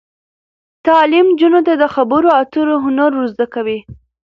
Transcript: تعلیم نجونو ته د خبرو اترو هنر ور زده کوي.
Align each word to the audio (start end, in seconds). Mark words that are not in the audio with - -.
تعلیم 0.87 1.27
نجونو 1.33 1.59
ته 1.67 1.73
د 1.81 1.83
خبرو 1.95 2.29
اترو 2.41 2.75
هنر 2.85 3.11
ور 3.15 3.25
زده 3.33 3.47
کوي. 3.53 3.79